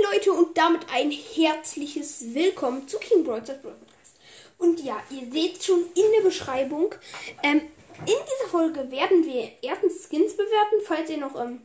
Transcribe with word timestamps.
Moin 0.00 0.12
Leute 0.12 0.32
und 0.32 0.56
damit 0.56 0.82
ein 0.92 1.10
herzliches 1.10 2.34
Willkommen 2.34 2.86
zu 2.86 2.98
King 2.98 3.24
Broadcast 3.24 3.62
Podcast. 3.62 4.16
Und 4.58 4.80
ja, 4.80 5.02
ihr 5.10 5.30
seht 5.30 5.62
schon 5.62 5.80
in 5.94 6.04
der 6.16 6.22
Beschreibung, 6.22 6.94
ähm, 7.42 7.62
in 8.00 8.06
dieser 8.06 8.50
Folge 8.50 8.90
werden 8.90 9.24
wir 9.24 9.50
erstens 9.62 10.08
Skins 10.08 10.36
bewerten, 10.36 10.76
falls 10.84 11.10
ihr 11.10 11.18
noch, 11.18 11.34
ähm, 11.38 11.62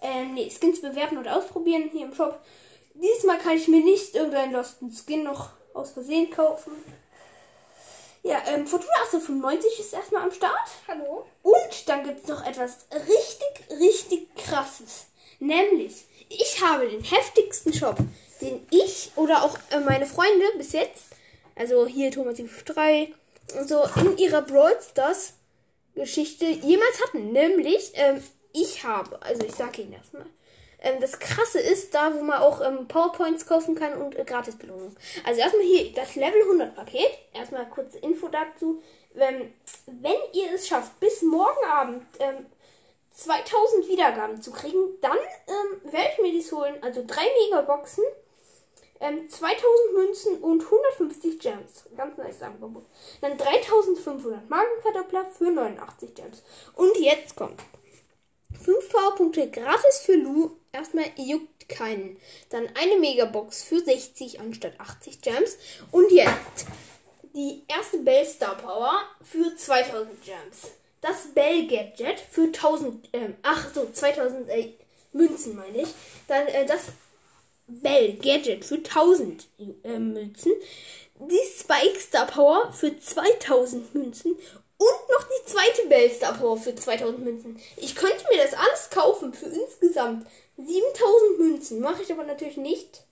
äh, 0.00 0.24
nee, 0.26 0.50
Skins 0.50 0.80
bewerten 0.80 1.18
und 1.18 1.28
ausprobieren 1.28 1.88
hier 1.90 2.06
im 2.06 2.14
Shop. 2.14 2.40
Diesmal 2.94 3.38
kann 3.38 3.56
ich 3.56 3.68
mir 3.68 3.82
nicht 3.82 4.14
irgendeinen 4.14 4.52
losten 4.52 4.92
Skin 4.92 5.24
noch 5.24 5.50
aus 5.74 5.92
Versehen 5.92 6.30
kaufen. 6.30 6.72
Ja, 8.22 8.42
ähm, 8.46 8.66
Fortuna 8.66 8.92
1895 9.10 9.80
ist 9.80 9.94
erstmal 9.94 10.22
am 10.22 10.32
Start. 10.32 10.68
Hallo. 10.86 11.26
Und 11.42 11.88
dann 11.88 12.04
gibt 12.04 12.22
es 12.22 12.28
noch 12.28 12.44
etwas 12.44 12.86
richtig, 12.92 13.80
richtig 13.80 14.34
krasses. 14.36 15.06
Nämlich, 15.40 16.04
ich 16.32 16.62
habe 16.62 16.88
den 16.88 17.02
heftigsten 17.02 17.72
Shop, 17.72 17.96
den 18.40 18.66
ich 18.70 19.10
oder 19.16 19.44
auch 19.44 19.58
äh, 19.70 19.80
meine 19.80 20.06
Freunde 20.06 20.46
bis 20.56 20.72
jetzt, 20.72 21.04
also 21.54 21.86
hier 21.86 22.10
Thomas 22.10 22.36
3 22.36 23.08
und 23.58 23.68
so, 23.68 23.84
in 23.96 24.18
ihrer 24.18 24.42
Brawl 24.42 24.76
Stars 24.80 25.34
Geschichte 25.94 26.46
jemals 26.46 27.02
hatten. 27.02 27.32
Nämlich, 27.32 27.92
ähm, 27.94 28.22
ich 28.52 28.84
habe, 28.84 29.20
also 29.22 29.44
ich 29.44 29.54
sage 29.54 29.82
Ihnen 29.82 29.92
erstmal. 29.92 30.26
Ähm, 30.80 31.00
das 31.00 31.18
krasse 31.18 31.60
ist 31.60 31.94
da, 31.94 32.12
wo 32.14 32.22
man 32.22 32.40
auch 32.40 32.60
ähm, 32.60 32.88
PowerPoints 32.88 33.46
kaufen 33.46 33.74
kann 33.74 33.94
und 33.94 34.16
äh, 34.16 34.24
Gratisbelohnung. 34.24 34.96
Also 35.24 35.40
erstmal 35.40 35.64
hier 35.64 35.92
das 35.92 36.16
Level 36.16 36.42
100 36.42 36.74
Paket. 36.74 37.10
Erstmal 37.32 37.68
kurze 37.68 37.98
Info 37.98 38.28
dazu. 38.28 38.82
Ähm, 39.16 39.52
wenn 39.86 40.16
ihr 40.32 40.52
es 40.54 40.66
schafft, 40.66 40.98
bis 40.98 41.22
morgen 41.22 41.64
Abend 41.70 42.02
ähm, 42.18 42.46
2000 43.22 43.88
Wiedergaben 43.88 44.42
zu 44.42 44.50
kriegen, 44.50 44.98
dann 45.00 45.16
ähm, 45.46 45.92
werde 45.92 46.10
ich 46.12 46.22
mir 46.22 46.32
dies 46.32 46.52
holen. 46.52 46.74
Also 46.82 47.04
drei 47.06 47.24
Megaboxen, 47.44 48.04
ähm, 49.00 49.28
2000 49.28 49.62
Münzen 49.94 50.36
und 50.38 50.62
150 50.64 51.38
Gems. 51.38 51.84
Ganz 51.96 52.16
nice 52.18 52.42
Angebot. 52.42 52.84
Dann 53.20 53.36
3500 53.36 54.48
Magenverdoppler 54.48 55.26
für 55.26 55.50
89 55.50 56.14
Gems. 56.14 56.42
Und 56.74 56.96
jetzt 56.98 57.36
kommt 57.36 57.60
5 58.64 58.88
Powerpunkte 58.90 59.50
gratis 59.50 60.00
für 60.04 60.14
Lu. 60.14 60.50
Erstmal 60.72 61.06
juckt 61.16 61.68
keinen. 61.68 62.16
Dann 62.50 62.68
eine 62.74 62.98
Megabox 62.98 63.62
für 63.62 63.80
60 63.80 64.40
anstatt 64.40 64.78
80 64.78 65.20
Gems. 65.20 65.56
Und 65.90 66.10
jetzt 66.10 66.66
die 67.34 67.64
erste 67.68 67.98
Bell 67.98 68.26
Star 68.26 68.56
Power 68.56 69.02
für 69.22 69.54
2000 69.56 70.22
Gems 70.24 70.72
das 71.02 71.34
Bell 71.34 71.66
Gadget 71.66 72.20
für 72.30 72.44
1000, 72.44 73.08
ähm, 73.12 73.34
ach 73.42 73.74
so, 73.74 73.90
2000 73.92 74.48
äh, 74.48 74.72
Münzen 75.12 75.56
meine 75.56 75.82
ich. 75.82 75.88
Dann 76.28 76.46
äh, 76.46 76.64
das 76.64 76.86
Bell 77.66 78.14
Gadget 78.14 78.64
für 78.64 78.76
1000 78.76 79.46
äh, 79.82 79.98
Münzen. 79.98 80.52
Die 81.18 81.40
Spike 81.58 82.00
Star 82.00 82.26
Power 82.26 82.72
für 82.72 82.98
2000 82.98 83.94
Münzen. 83.94 84.32
Und 84.32 85.10
noch 85.10 85.24
die 85.24 85.46
zweite 85.46 85.88
Bell 85.88 86.10
Star 86.10 86.34
Power 86.34 86.56
für 86.56 86.74
2000 86.74 87.24
Münzen. 87.24 87.60
Ich 87.76 87.94
könnte 87.94 88.24
mir 88.30 88.42
das 88.42 88.54
alles 88.54 88.90
kaufen 88.90 89.34
für 89.34 89.46
insgesamt 89.46 90.26
7000 90.56 91.38
Münzen. 91.38 91.80
Mache 91.80 92.02
ich 92.02 92.12
aber 92.12 92.24
natürlich 92.24 92.56
nicht. 92.56 93.02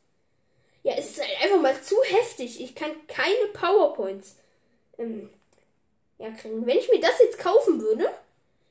Ja, 0.82 0.94
es 0.96 1.10
ist 1.10 1.20
halt 1.20 1.42
einfach 1.42 1.60
mal 1.60 1.82
zu 1.82 1.96
heftig. 2.04 2.60
Ich 2.60 2.74
kann 2.74 2.90
keine 3.08 3.46
PowerPoints 3.52 4.36
ähm, 4.98 5.28
ja, 6.20 6.30
kriegen. 6.30 6.66
Wenn 6.66 6.78
ich 6.78 6.90
mir 6.90 7.00
das 7.00 7.18
jetzt 7.18 7.38
kaufen 7.38 7.80
würde, 7.80 8.08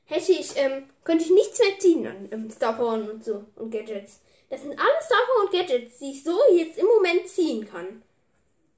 hätte 0.06 0.32
ich, 0.32 0.56
ähm, 0.56 0.84
könnte 1.04 1.24
ich 1.24 1.30
nichts 1.30 1.58
mehr 1.58 1.78
ziehen 1.78 2.06
an 2.06 2.28
ähm, 2.30 2.50
Star 2.50 2.74
Power 2.74 2.94
und 2.94 3.24
so 3.24 3.44
und 3.56 3.70
Gadgets. 3.70 4.20
Das 4.48 4.62
sind 4.62 4.72
alle 4.72 5.02
Star 5.02 5.18
Power 5.26 5.44
und 5.44 5.52
Gadgets, 5.52 5.98
die 5.98 6.12
ich 6.12 6.24
so 6.24 6.38
jetzt 6.52 6.78
im 6.78 6.86
Moment 6.86 7.28
ziehen 7.28 7.68
kann. 7.68 8.02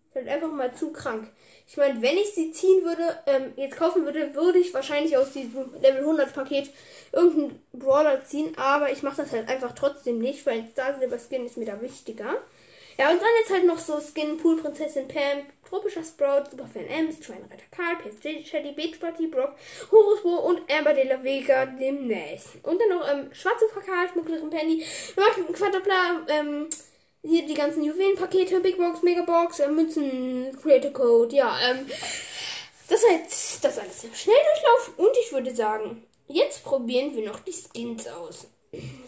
Ist 0.08 0.16
halt 0.16 0.28
einfach 0.28 0.52
mal 0.52 0.74
zu 0.74 0.92
krank. 0.92 1.28
Ich 1.66 1.76
meine, 1.78 2.02
wenn 2.02 2.18
ich 2.18 2.34
sie 2.34 2.52
ziehen 2.52 2.84
würde, 2.84 3.18
ähm, 3.26 3.52
jetzt 3.56 3.76
kaufen 3.76 4.04
würde, 4.04 4.34
würde 4.34 4.58
ich 4.58 4.74
wahrscheinlich 4.74 5.16
aus 5.16 5.32
diesem 5.32 5.72
Level 5.80 6.00
100 6.00 6.34
Paket 6.34 6.70
irgendeinen 7.12 7.62
Brawler 7.72 8.24
ziehen, 8.24 8.52
aber 8.58 8.90
ich 8.92 9.02
mache 9.02 9.22
das 9.22 9.32
halt 9.32 9.48
einfach 9.48 9.72
trotzdem 9.74 10.18
nicht, 10.18 10.44
weil 10.44 10.68
Star 10.70 10.98
Silver 10.98 11.18
Skin 11.18 11.46
ist 11.46 11.56
mir 11.56 11.64
da 11.64 11.80
wichtiger. 11.80 12.36
Ja, 12.98 13.10
und 13.10 13.22
dann 13.22 13.28
jetzt 13.40 13.52
halt 13.52 13.64
noch 13.64 13.78
so 13.78 14.00
Skin, 14.00 14.36
Pool, 14.36 14.60
Prinzessin 14.60 15.08
Pam, 15.08 15.46
tropischer 15.72 16.04
Sprout, 16.04 16.50
Superfan 16.50 16.86
Ems, 16.86 17.24
Schweinreiter 17.24 17.64
Karl, 17.70 17.96
PSG, 17.96 18.46
Shelly, 18.46 18.72
Beach 18.72 19.00
Party, 19.00 19.26
Brock, 19.26 19.54
Horus 19.90 20.22
Bo 20.22 20.36
und 20.36 20.60
Amber 20.70 20.92
de 20.92 21.08
la 21.08 21.22
Vega 21.24 21.64
demnächst. 21.64 22.56
Und 22.62 22.78
dann 22.78 22.90
noch 22.90 23.08
ähm, 23.10 23.32
Schwarze 23.32 23.66
Fakal, 23.72 24.08
Schmugglerin 24.12 24.50
Penny, 24.50 24.84
Quadrupla, 25.52 26.26
ähm, 26.28 26.68
hier 27.22 27.46
die 27.46 27.54
ganzen 27.54 27.84
Juwelenpakete, 27.84 28.60
Big 28.60 28.76
Box, 28.76 29.02
Megabox, 29.02 29.60
äh, 29.60 29.68
Münzen, 29.68 30.58
Creator 30.60 30.90
Code, 30.90 31.34
ja, 31.34 31.56
ähm, 31.70 31.86
das 32.88 33.02
war 33.04 33.12
jetzt 33.12 33.64
das 33.64 33.78
alles 33.78 34.04
im 34.04 34.14
Schnelldurchlauf 34.14 34.92
und 34.98 35.16
ich 35.24 35.32
würde 35.32 35.54
sagen, 35.54 36.04
jetzt 36.28 36.64
probieren 36.64 37.16
wir 37.16 37.26
noch 37.26 37.40
die 37.40 37.52
Skins 37.52 38.06
aus. 38.08 38.46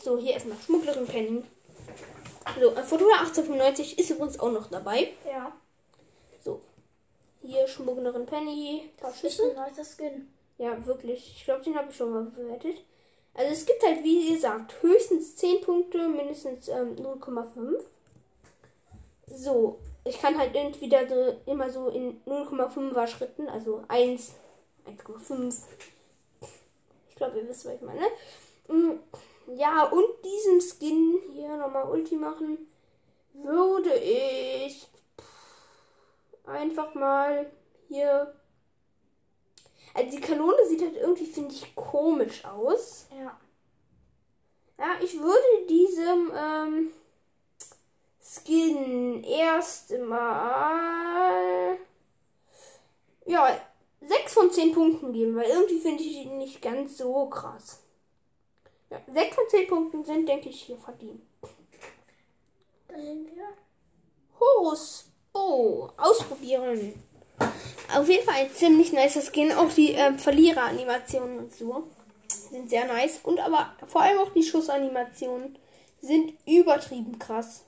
So, 0.02 0.16
hier 0.16 0.32
erstmal 0.32 0.56
Schmugglerin 0.64 1.06
Penny. 1.06 1.42
So, 2.58 2.70
Fortuna 2.70 3.20
1895 3.20 3.98
ist 3.98 4.10
übrigens 4.10 4.38
auch 4.38 4.52
noch 4.52 4.70
dabei. 4.70 5.12
Ja. 5.26 5.52
So. 6.44 6.60
Hier 7.40 7.66
Schmugglerin 7.66 8.26
Penny. 8.26 8.90
Das 9.00 9.24
ist 9.24 9.40
ein 9.40 9.54
nicer 9.54 9.84
Skin. 9.84 10.28
Ja, 10.58 10.84
wirklich. 10.84 11.34
Ich 11.36 11.44
glaube, 11.44 11.64
den 11.64 11.74
habe 11.74 11.90
ich 11.90 11.96
schon 11.96 12.12
mal 12.12 12.24
bewertet. 12.24 12.84
Also 13.32 13.52
es 13.52 13.66
gibt 13.66 13.82
halt, 13.82 14.04
wie 14.04 14.32
gesagt, 14.32 14.80
höchstens 14.82 15.36
10 15.36 15.62
Punkte, 15.62 16.06
mindestens 16.06 16.68
ähm, 16.68 16.96
0,5. 16.96 17.82
So, 19.26 19.78
ich 20.04 20.20
kann 20.20 20.38
halt 20.38 20.54
entweder 20.54 21.08
so, 21.08 21.50
immer 21.50 21.70
so 21.70 21.88
in 21.88 22.20
0,5er 22.26 23.06
Schritten, 23.06 23.48
also 23.48 23.82
1, 23.88 24.32
1,5. 24.86 25.54
Ich 27.08 27.16
glaube, 27.16 27.38
ihr 27.38 27.48
wisst, 27.48 27.64
was 27.64 27.74
ich 27.74 27.80
meine. 27.80 28.06
Mm, 28.68 29.00
ja, 29.56 29.84
und 29.84 30.04
diesen 30.22 30.60
Skin 30.60 31.20
hier 31.32 31.56
nochmal 31.56 31.90
Ulti 31.90 32.16
machen, 32.16 32.58
würde 33.32 33.94
ich 33.94 34.86
einfach 36.44 36.94
mal 36.94 37.50
hier. 37.88 38.34
Also 39.94 40.10
die 40.10 40.20
Kanone 40.20 40.66
sieht 40.68 40.82
halt 40.82 40.96
irgendwie, 40.96 41.26
finde 41.26 41.54
ich, 41.54 41.74
komisch 41.74 42.44
aus. 42.44 43.06
Ja. 43.10 43.38
Ja, 44.76 44.96
ich 45.00 45.18
würde 45.20 45.66
diesem 45.68 46.32
ähm, 46.36 46.90
Skin 48.20 49.22
erstmal 49.22 50.18
ja 53.26 53.60
6 54.00 54.34
von 54.34 54.50
10 54.50 54.72
Punkten 54.72 55.12
geben, 55.12 55.36
weil 55.36 55.48
irgendwie 55.48 55.78
finde 55.78 56.02
ich 56.02 56.24
ihn 56.24 56.38
nicht 56.38 56.60
ganz 56.60 56.98
so 56.98 57.26
krass. 57.26 57.80
Ja, 58.90 59.00
6 59.06 59.34
von 59.34 59.44
10 59.48 59.68
Punkten 59.68 60.04
sind, 60.04 60.28
denke 60.28 60.48
ich, 60.48 60.62
hier 60.62 60.76
verdient. 60.76 61.22
Dann 62.88 63.02
nehmen 63.02 63.26
wir. 63.26 63.48
Horus 64.40 65.13
Bo. 65.34 65.90
Ausprobieren. 65.98 66.94
Auf 67.94 68.08
jeden 68.08 68.24
Fall 68.24 68.36
ein 68.36 68.50
ziemlich 68.50 68.92
nicer 68.92 69.20
Skin. 69.20 69.52
Auch 69.52 69.70
die 69.70 69.90
ähm, 69.92 70.18
Verlierer-Animationen 70.18 71.38
und 71.38 71.54
so 71.54 71.88
sind 72.50 72.70
sehr 72.70 72.86
nice. 72.86 73.20
Und 73.24 73.40
aber 73.40 73.74
vor 73.86 74.02
allem 74.02 74.18
auch 74.20 74.32
die 74.32 74.42
Schussanimationen 74.42 75.58
sind 76.00 76.34
übertrieben 76.46 77.18
krass. 77.18 77.64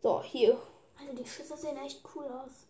So, 0.00 0.22
hier. 0.22 0.56
Also 1.00 1.12
die 1.22 1.28
Schüsse 1.28 1.56
sehen 1.56 1.76
echt 1.84 2.00
cool 2.14 2.24
aus. 2.24 2.66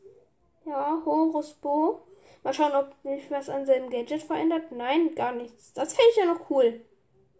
Ja, 0.65 1.01
Horus 1.05 1.53
Bo. 1.55 2.01
Mal 2.43 2.55
schauen, 2.55 2.73
ob 2.73 2.95
sich 3.03 3.31
was 3.31 3.49
an 3.49 3.67
seinem 3.67 3.91
Gadget 3.91 4.23
verändert. 4.23 4.73
Nein, 4.73 5.15
gar 5.15 5.33
nichts. 5.33 5.73
Das 5.75 5.95
fände 5.95 6.11
ich 6.11 6.17
ja 6.17 6.25
noch 6.25 6.49
cool. 6.51 6.81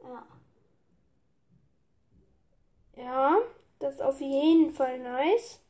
Ja. 0.03 0.27
Ja, 2.97 3.39
das 3.79 3.95
ist 3.95 4.03
auf 4.03 4.21
jeden 4.21 4.73
Fall 4.73 4.99
nice. 4.99 5.61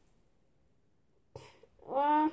Oh. 1.89 2.29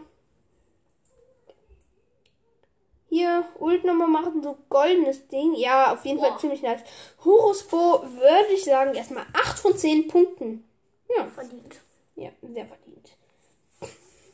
Hier, 3.10 3.46
Ult 3.60 3.86
nochmal 3.86 4.08
machen, 4.10 4.44
so 4.44 4.58
goldenes 4.70 5.28
Ding. 5.28 5.56
Ja, 5.56 5.94
auf 5.94 6.04
jeden 6.06 6.20
Fall 6.20 6.32
Boah. 6.32 6.40
ziemlich 6.40 6.62
nice. 6.62 6.82
Horusbo 7.24 8.04
würde 8.04 8.54
ich 8.54 8.66
sagen, 8.66 8.94
erstmal 8.94 9.26
8 9.34 9.58
von 9.60 9.78
10 9.78 10.08
Punkten. 10.10 10.68
Ja, 11.16 11.26
Verdient. 11.28 11.82
ja, 12.16 12.30
sehr 12.42 12.66
verdient. 12.66 13.12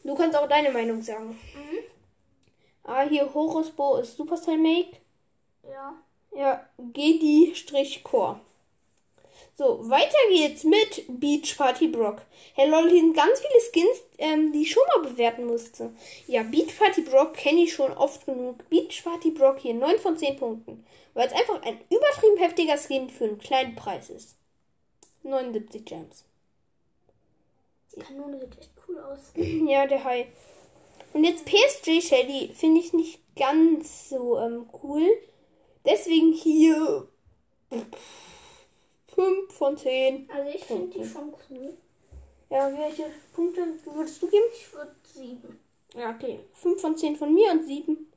Du 0.04 0.16
kannst 0.16 0.36
auch 0.36 0.48
deine 0.48 0.72
Meinung 0.72 1.02
sagen. 1.04 1.40
Ah, 2.84 3.04
hier 3.04 3.32
Horusbo 3.32 3.98
ist 3.98 4.18
Supercell 4.18 4.58
Make. 4.58 4.98
Ja. 5.64 5.94
Ja, 6.34 6.66
Gedi-Core. 6.78 8.40
So, 9.54 9.90
weiter 9.90 10.18
geht's 10.30 10.64
mit 10.64 11.04
Beach 11.20 11.58
Party 11.58 11.88
Brock. 11.88 12.22
Hey 12.54 12.70
lol, 12.70 12.90
hier 12.90 13.02
sind 13.02 13.16
ganz 13.16 13.40
viele 13.40 13.62
Skins, 13.62 14.02
ähm, 14.18 14.54
die 14.54 14.62
ich 14.62 14.72
schon 14.72 14.84
mal 14.96 15.10
bewerten 15.10 15.46
musste. 15.46 15.94
Ja, 16.26 16.44
Beach 16.44 16.78
Party 16.78 17.02
Brock 17.02 17.34
kenne 17.34 17.64
ich 17.64 17.74
schon 17.74 17.92
oft 17.92 18.26
genug. 18.26 18.68
Beach 18.70 19.04
Party 19.04 19.30
Brock 19.32 19.60
hier 19.60 19.74
9 19.74 20.00
von 20.00 20.18
10 20.18 20.38
Punkten. 20.38 20.86
Weil 21.14 21.28
es 21.28 21.34
einfach 21.34 21.62
ein 21.64 21.80
übertrieben 21.90 22.38
heftiger 22.38 22.78
Skin 22.78 23.10
für 23.10 23.26
einen 23.26 23.40
kleinen 23.40 23.76
Preis 23.76 24.10
ist. 24.10 24.36
79 25.24 25.84
Gems. 25.84 26.24
Die 27.94 28.00
Kanone 28.00 28.40
sieht 28.40 28.58
echt 28.58 28.72
cool 28.88 29.00
aus. 29.00 29.20
Ja, 29.36 29.86
der 29.86 30.04
Hai. 30.06 30.28
Und 31.12 31.26
jetzt 31.26 31.44
PSG 31.46 32.02
Shelly 32.02 32.54
finde 32.56 32.80
ich 32.80 32.94
nicht 32.94 33.20
ganz 33.36 34.10
so 34.10 34.40
ähm, 34.40 34.70
cool. 34.82 35.06
Deswegen 35.86 36.32
hier 36.32 37.08
5 39.16 39.54
von 39.54 39.78
10. 39.78 40.30
Also 40.34 40.50
ich 40.50 40.64
finde 40.64 41.00
die 41.00 41.06
schon 41.06 41.34
cool. 41.50 41.74
Ja, 42.50 42.72
welche 42.78 43.06
Punkte 43.34 43.62
würdest 43.86 44.22
du 44.22 44.28
geben? 44.28 44.46
Ich 44.54 44.74
würde 44.74 44.96
sieben. 45.04 45.60
Ja, 45.96 46.12
okay. 46.12 46.40
5 46.54 46.82
von 46.82 46.98
10 46.98 47.16
von 47.16 47.34
mir 47.34 47.52
und 47.52 47.66
7 47.66 48.12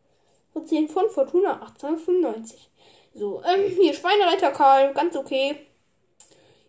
von 0.53 0.67
10 0.67 0.89
von 0.89 1.11
Fortuna 1.11 1.61
1895. 1.61 2.71
So, 3.15 3.43
ähm, 3.45 3.71
hier 3.71 3.95
Schweinereiter 3.95 4.51
Karl, 4.51 4.93
ganz 4.93 5.17
okay. 5.17 5.57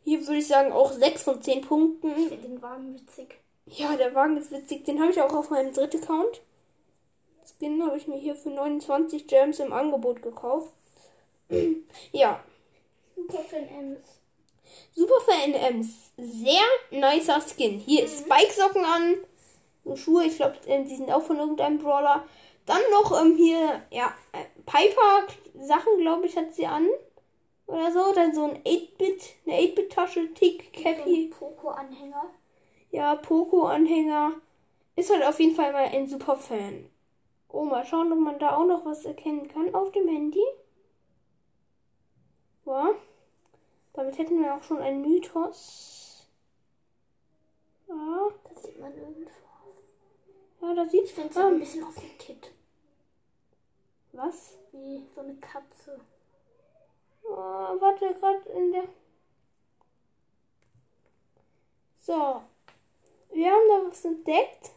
Hier 0.03 0.21
würde 0.21 0.37
ich 0.37 0.47
sagen 0.47 0.71
auch 0.71 0.91
6 0.91 1.23
von 1.23 1.41
10 1.41 1.61
Punkten. 1.61 2.09
Ich 2.09 2.27
finde 2.27 2.47
den 2.47 2.61
Wagen 2.61 2.95
witzig. 2.95 3.39
Ja, 3.65 3.95
der 3.95 4.13
Wagen 4.13 4.37
ist 4.37 4.51
witzig. 4.51 4.85
Den 4.85 5.01
habe 5.01 5.11
ich 5.11 5.21
auch 5.21 5.33
auf 5.33 5.49
meinem 5.49 5.73
dritten 5.73 6.03
Account. 6.03 6.41
Skin 7.45 7.83
habe 7.83 7.97
ich 7.97 8.07
mir 8.07 8.17
hier 8.17 8.35
für 8.35 8.49
29 8.49 9.27
Gems 9.27 9.59
im 9.59 9.73
Angebot 9.73 10.21
gekauft. 10.21 10.71
ja, 12.11 12.43
Super 13.15 13.43
Fan 13.43 13.67
Ems. 13.69 14.01
Super 14.93 15.21
Fan 15.25 15.53
Ems. 15.53 16.11
Sehr 16.17 16.61
nicer 16.91 17.41
Skin. 17.41 17.79
Hier 17.79 18.07
Spike-Socken 18.07 18.83
an. 18.83 19.15
So 19.83 19.95
Schuhe, 19.95 20.25
ich 20.25 20.35
glaube, 20.35 20.57
die 20.65 20.95
sind 20.95 21.11
auch 21.11 21.23
von 21.23 21.37
irgendeinem 21.37 21.79
Brawler. 21.79 22.25
Dann 22.65 22.81
noch 22.91 23.21
ähm, 23.21 23.35
hier, 23.37 23.83
ja, 23.91 24.13
äh, 24.31 24.45
Piper-Sachen, 24.65 25.99
glaube 25.99 26.25
ich, 26.25 26.35
hat 26.35 26.53
sie 26.53 26.65
an. 26.65 26.87
Oder 27.67 27.91
so. 27.91 28.13
Dann 28.13 28.33
so 28.33 28.43
ein 28.43 28.63
8-Bit, 28.63 29.23
eine 29.45 29.57
8-Bit-Tasche, 29.57 30.33
Tick, 30.33 30.73
Cappy. 30.73 31.31
Poco-Anhänger. 31.37 32.31
Ja, 32.91 33.15
Poco-Anhänger. 33.15 34.33
Ist 34.95 35.11
halt 35.11 35.23
auf 35.25 35.39
jeden 35.39 35.55
Fall 35.55 35.73
mal 35.73 35.85
ein 35.85 36.07
super 36.07 36.37
Fan. 36.37 36.89
Oh, 37.49 37.63
mal 37.63 37.85
schauen, 37.85 38.11
ob 38.11 38.19
man 38.19 38.39
da 38.39 38.57
auch 38.57 38.65
noch 38.65 38.85
was 38.85 39.05
erkennen 39.05 39.47
kann 39.47 39.73
auf 39.73 39.91
dem 39.91 40.07
Handy. 40.07 40.43
Ja. 42.65 42.93
Damit 43.93 44.17
hätten 44.17 44.41
wir 44.41 44.53
auch 44.55 44.63
schon 44.63 44.79
einen 44.79 45.01
Mythos. 45.01 46.27
Ja, 47.87 48.29
Das 48.53 48.63
sieht 48.63 48.79
man 48.79 48.95
irgendwo. 48.97 49.29
ja 50.61 50.73
da 50.73 50.85
sieht 50.85 51.03
es 51.05 51.15
sieht 51.15 51.37
ein 51.37 51.43
man. 51.51 51.59
bisschen 51.59 51.83
aus 51.83 51.95
wie 52.01 52.09
Kit. 52.17 52.51
Was? 54.13 54.57
Wie 54.71 55.05
so 55.13 55.21
eine 55.21 55.35
Katze. 55.37 56.01
Oh, 57.23 57.35
warte, 57.35 58.13
gerade 58.13 58.49
in 58.49 58.71
der. 58.71 58.83
So. 62.01 62.41
Wir 63.31 63.51
haben 63.51 63.67
da 63.69 63.89
was 63.89 64.05
entdeckt. 64.05 64.71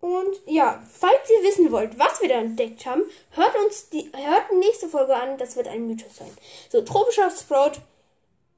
Und 0.00 0.40
ja, 0.46 0.82
falls 0.90 1.30
ihr 1.30 1.42
wissen 1.42 1.70
wollt, 1.72 1.98
was 1.98 2.20
wir 2.22 2.28
da 2.28 2.36
entdeckt 2.36 2.86
haben, 2.86 3.02
hört 3.32 3.54
uns 3.64 3.90
die, 3.90 4.10
hört 4.14 4.44
die 4.50 4.56
nächste 4.56 4.88
Folge 4.88 5.14
an. 5.14 5.36
Das 5.36 5.56
wird 5.56 5.68
ein 5.68 5.86
Mythos 5.86 6.16
sein. 6.16 6.30
So, 6.70 6.80
tropischer 6.82 7.30
Sprout. 7.30 7.80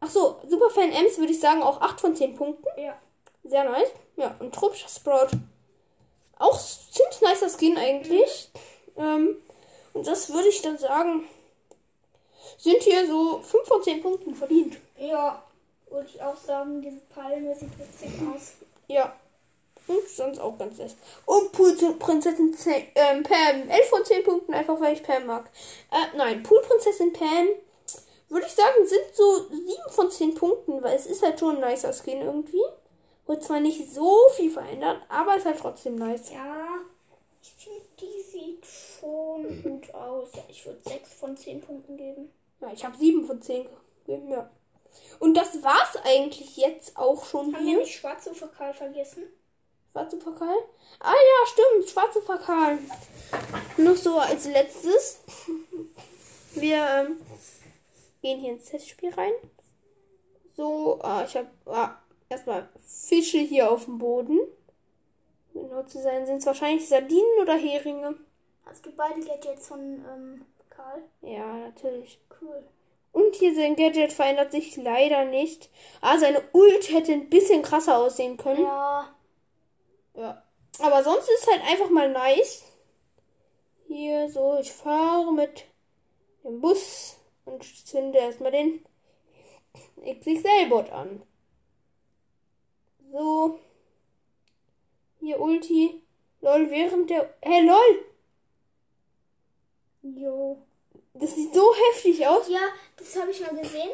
Ach 0.00 0.10
so, 0.10 0.40
Superfan 0.48 0.92
Ems 0.92 1.18
würde 1.18 1.32
ich 1.32 1.40
sagen 1.40 1.62
auch 1.62 1.80
8 1.80 2.00
von 2.00 2.16
10 2.16 2.36
Punkten. 2.36 2.66
Ja. 2.80 2.96
Sehr 3.44 3.64
nice. 3.64 3.90
Ja, 4.16 4.34
und 4.38 4.54
tropischer 4.54 4.88
Sprout. 4.88 5.36
Auch 6.38 6.58
ziemlich 6.58 7.20
nicer 7.20 7.48
Skin 7.48 7.76
eigentlich. 7.76 8.50
Ähm, 8.96 9.36
und 9.94 10.06
das 10.06 10.32
würde 10.32 10.48
ich 10.48 10.62
dann 10.62 10.78
sagen, 10.78 11.24
sind 12.58 12.82
hier 12.82 13.06
so 13.06 13.42
5 13.42 13.66
von 13.66 13.82
10 13.82 14.02
Punkten 14.02 14.34
verdient. 14.34 14.76
Ja. 14.98 15.42
Würde 15.90 16.08
ich 16.08 16.22
auch 16.22 16.36
sagen, 16.36 16.80
diese 16.80 17.00
Palme 17.14 17.54
sieht 17.54 17.78
witzig 17.78 18.10
aus. 18.34 18.52
Ja. 18.86 19.14
Und 19.88 20.08
sonst 20.08 20.38
auch 20.38 20.56
ganz 20.58 20.78
nett. 20.78 20.94
Und 21.26 21.52
Poolprinzessin 21.52 22.54
Z- 22.54 22.84
ähm, 22.94 23.22
Pam. 23.22 23.68
11 23.68 23.88
von 23.88 24.04
10 24.04 24.22
Punkten, 24.24 24.54
einfach 24.54 24.80
weil 24.80 24.94
ich 24.94 25.02
Pam 25.02 25.26
mag. 25.26 25.44
Äh, 25.90 26.16
nein, 26.16 26.42
Poolprinzessin 26.42 27.12
Pam, 27.12 27.48
würde 28.28 28.46
ich 28.46 28.52
sagen, 28.52 28.86
sind 28.86 29.14
so 29.14 29.46
7 29.50 29.66
von 29.90 30.10
10 30.10 30.34
Punkten, 30.34 30.82
weil 30.82 30.96
es 30.96 31.06
ist 31.06 31.22
halt 31.22 31.38
schon 31.40 31.62
ein 31.62 31.70
nicer 31.70 31.92
Skin 31.92 32.20
irgendwie. 32.22 32.62
Wird 33.26 33.42
zwar 33.44 33.60
nicht 33.60 33.92
so 33.92 34.16
viel 34.36 34.50
verändert, 34.50 35.02
aber 35.08 35.36
ist 35.36 35.46
halt 35.46 35.58
trotzdem 35.58 35.96
nice. 35.96 36.30
Ja. 36.32 36.66
Ich 37.42 37.52
finde, 37.64 37.80
die 38.00 38.22
sieht 38.22 38.64
schon 38.66 39.62
gut 39.62 39.94
aus. 39.94 40.28
Ja, 40.34 40.42
ich 40.48 40.64
würde 40.64 40.80
6 40.86 41.12
von 41.14 41.36
10 41.36 41.60
Punkten 41.60 41.96
geben. 41.96 42.32
Ja, 42.60 42.70
ich 42.72 42.84
habe 42.84 42.96
7 42.96 43.24
von 43.26 43.42
10 43.42 43.66
gegeben, 44.06 44.30
ja. 44.30 44.48
Und 45.18 45.34
das 45.34 45.62
war's 45.62 45.96
eigentlich 46.04 46.56
jetzt 46.56 46.96
auch 46.96 47.24
schon 47.24 47.46
Haben 47.54 47.64
wir 47.64 47.70
hier. 47.72 47.78
nicht 47.78 47.94
schwarze 47.94 48.34
Verkal 48.34 48.72
vergessen? 48.74 49.24
Schwarze 49.92 50.16
Pokal? 50.16 50.56
Ah 51.00 51.12
ja, 51.12 51.46
stimmt, 51.46 51.90
schwarze 51.90 52.20
Pokal. 52.22 52.78
Noch 53.76 53.96
so 53.96 54.18
als 54.18 54.46
letztes. 54.46 55.20
Wir 56.54 56.78
ähm, 56.78 57.16
gehen 58.22 58.40
hier 58.40 58.52
ins 58.52 58.64
Testspiel 58.64 59.12
rein. 59.12 59.32
So, 60.56 60.98
ah, 61.02 61.24
ich 61.26 61.36
habe 61.36 61.50
ah, 61.66 61.98
erstmal 62.30 62.70
Fische 62.82 63.38
hier 63.38 63.70
auf 63.70 63.84
dem 63.84 63.98
Boden. 63.98 64.40
Genau 65.52 65.82
zu 65.82 66.00
sein, 66.00 66.24
sind 66.24 66.38
es 66.38 66.46
wahrscheinlich 66.46 66.88
Sardinen 66.88 67.40
oder 67.42 67.54
Heringe. 67.54 68.14
Es 68.70 68.80
gibt 68.80 68.96
beide 68.96 69.20
Gadgets 69.20 69.68
von 69.68 69.78
ähm, 69.80 70.46
Karl. 70.70 71.02
Ja, 71.20 71.58
natürlich. 71.58 72.18
Cool. 72.40 72.66
Und 73.12 73.34
hier 73.34 73.54
sein 73.54 73.76
Gadget 73.76 74.14
verändert 74.14 74.52
sich 74.52 74.74
leider 74.76 75.26
nicht. 75.26 75.68
Ah, 76.00 76.16
seine 76.16 76.42
Ult 76.54 76.90
hätte 76.90 77.12
ein 77.12 77.28
bisschen 77.28 77.60
krasser 77.60 77.98
aussehen 77.98 78.38
können. 78.38 78.62
Ja. 78.62 79.14
Ja. 80.14 80.42
Aber 80.78 81.04
sonst 81.04 81.28
ist 81.28 81.46
halt 81.50 81.62
einfach 81.62 81.90
mal 81.90 82.10
nice. 82.10 82.64
Hier 83.86 84.30
so, 84.30 84.58
ich 84.60 84.72
fahre 84.72 85.32
mit 85.32 85.64
dem 86.44 86.60
Bus 86.60 87.16
und 87.44 87.64
zünde 87.86 88.18
erstmal 88.18 88.52
den 88.52 88.84
XXL-Bot 90.04 90.90
an. 90.90 91.22
So. 93.12 93.58
Hier 95.20 95.40
Ulti. 95.40 96.02
Lol, 96.40 96.70
während 96.70 97.08
der. 97.10 97.32
Hey, 97.40 97.64
lol! 97.64 98.04
Jo. 100.02 100.58
Das 101.14 101.34
sieht 101.34 101.54
so 101.54 101.72
heftig 101.74 102.26
aus. 102.26 102.48
Ja, 102.48 102.62
das 102.96 103.14
habe 103.16 103.30
ich 103.30 103.40
mal 103.40 103.54
gesehen. 103.56 103.90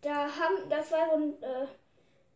Da 0.00 0.28
haben, 0.36 0.68
das 0.68 0.90
war 0.90 1.08
so 1.10 1.16
ein, 1.16 1.42
äh, 1.42 1.66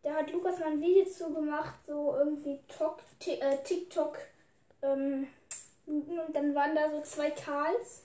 da 0.03 0.13
hat 0.15 0.31
Lukas 0.31 0.59
mal 0.59 0.71
ein 0.71 0.81
Video 0.81 1.05
zu 1.05 1.33
gemacht, 1.33 1.75
so 1.85 2.15
irgendwie 2.17 2.59
Tok, 2.77 2.99
äh, 3.25 3.57
TikTok. 3.63 4.17
Ähm, 4.81 5.27
und 5.85 6.33
dann 6.33 6.53
waren 6.55 6.75
da 6.75 6.89
so 6.89 7.01
zwei 7.01 7.31
Karls. 7.31 8.01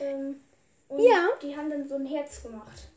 Ähm, 0.00 0.40
und 0.88 1.00
Ja. 1.02 1.28
die 1.42 1.56
haben 1.56 1.70
dann 1.70 1.88
so 1.88 1.94
ein 1.96 2.06
Herz 2.06 2.42
gemacht. 2.42 2.88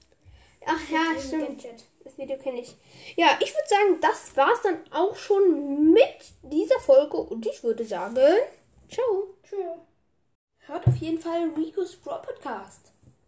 Ach 0.66 0.90
ja, 0.90 1.14
dem 1.14 1.22
stimmt. 1.22 1.64
Gadget. 1.64 1.84
Das 2.04 2.18
Video 2.18 2.38
kenne 2.38 2.62
ich. 2.62 2.76
Ja, 3.16 3.38
ich 3.42 3.54
würde 3.54 3.68
sagen, 3.68 4.02
das 4.02 4.36
war's 4.36 4.62
dann 4.64 4.80
auch 4.92 5.16
schon 5.16 5.92
mit 5.94 6.04
dieser 6.42 6.80
Folge. 6.80 7.18
Und 7.18 7.46
ich 7.46 7.64
würde 7.64 7.86
sagen, 7.86 8.18
ciao. 8.90 9.34
Tschüss. 9.44 9.60
Hört 10.60 10.88
auf 10.88 10.96
jeden 10.98 11.20
Fall 11.20 11.50
Rico's 11.56 11.96
Brawl 11.96 12.22
Podcast. 12.22 12.92